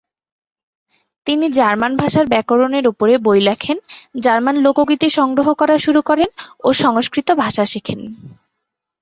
[1.27, 3.77] তিনি জার্মান ভাষার ব্যাকরণের ওপরে বই লেখেন,
[4.19, 6.29] জার্মান লোকগীতি সংগ্রহ করা শুরু করেন
[6.63, 7.99] ও সংস্কৃত ভাষা শেখেন।